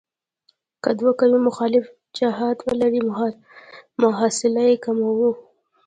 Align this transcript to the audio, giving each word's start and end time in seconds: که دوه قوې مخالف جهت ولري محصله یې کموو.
که 0.83 0.89
دوه 0.99 1.11
قوې 1.19 1.39
مخالف 1.49 1.85
جهت 2.17 2.57
ولري 2.67 3.01
محصله 4.01 4.61
یې 4.69 4.75
کموو. 4.85 5.31